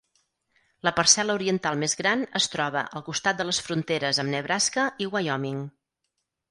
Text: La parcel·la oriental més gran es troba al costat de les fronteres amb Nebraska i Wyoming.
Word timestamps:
La 0.87 0.93
parcel·la 0.99 1.35
oriental 1.39 1.77
més 1.83 1.95
gran 2.01 2.25
es 2.41 2.49
troba 2.55 2.85
al 3.01 3.07
costat 3.11 3.41
de 3.43 3.49
les 3.51 3.61
fronteres 3.69 4.23
amb 4.25 4.37
Nebraska 4.39 4.89
i 5.07 5.13
Wyoming. 5.15 5.63